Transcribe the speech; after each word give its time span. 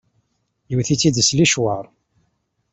Iwwet-it-id 0.71 1.17
s 1.27 1.29
licwaṛ. 1.37 1.85